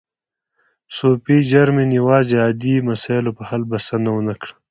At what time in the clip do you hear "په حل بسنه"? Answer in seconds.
3.37-4.09